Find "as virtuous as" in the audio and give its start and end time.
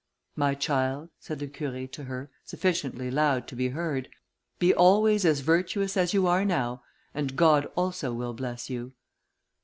5.25-6.11